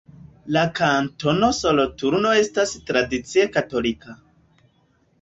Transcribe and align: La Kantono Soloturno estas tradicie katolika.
La 0.55 0.63
Kantono 0.79 1.51
Soloturno 1.59 2.33
estas 2.41 2.75
tradicie 2.91 3.49
katolika. 3.59 4.21